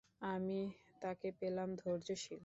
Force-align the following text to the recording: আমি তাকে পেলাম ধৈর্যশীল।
আমি 0.21 0.59
তাকে 1.01 1.27
পেলাম 1.39 1.69
ধৈর্যশীল। 1.75 2.39